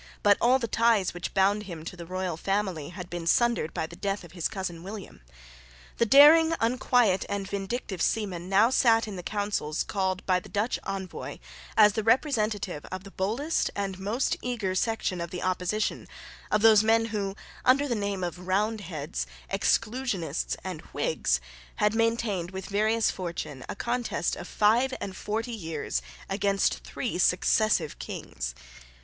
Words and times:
But 0.23 0.35
all 0.41 0.57
the 0.57 0.67
ties 0.67 1.13
which 1.13 1.35
bound 1.35 1.61
him 1.69 1.85
to 1.85 1.95
the 1.95 2.07
royal 2.07 2.35
family 2.35 2.89
had 2.89 3.07
been 3.07 3.27
sundered 3.27 3.71
by 3.71 3.85
the 3.85 3.95
death 3.95 4.23
of 4.23 4.31
his 4.31 4.47
cousin 4.47 4.81
William. 4.81 5.21
The 5.99 6.07
daring, 6.07 6.55
unquiet, 6.59 7.23
and 7.29 7.47
vindictive 7.47 8.01
seaman 8.01 8.49
now 8.49 8.71
sate 8.71 9.07
in 9.07 9.15
the 9.15 9.21
councils 9.21 9.83
called 9.83 10.25
by 10.25 10.39
the 10.39 10.49
Dutch 10.49 10.79
envoy 10.87 11.37
as 11.77 11.93
the 11.93 12.01
representative 12.01 12.83
of 12.91 13.03
the 13.03 13.11
boldest 13.11 13.69
and 13.75 13.99
most 13.99 14.37
eager 14.41 14.73
section 14.73 15.21
of 15.21 15.29
the 15.29 15.43
opposition, 15.43 16.07
of 16.49 16.63
those 16.63 16.83
men 16.83 17.05
who, 17.13 17.35
under 17.63 17.87
the 17.87 17.93
names 17.93 18.23
of 18.25 18.47
Roundheads, 18.47 19.27
Exclusionists, 19.53 20.55
and 20.63 20.81
Whigs, 20.93 21.39
had 21.75 21.93
maintained 21.93 22.49
with 22.49 22.65
various 22.65 23.11
fortune 23.11 23.63
a 23.69 23.75
contest 23.75 24.35
of 24.35 24.47
five 24.47 24.95
and 24.99 25.15
forty 25.15 25.53
years 25.53 26.01
against 26.27 26.79
three 26.83 27.19
successive 27.19 27.99
Kings. 27.99 28.55